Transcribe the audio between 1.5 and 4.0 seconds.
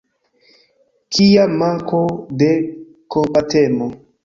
manko de kompatemo!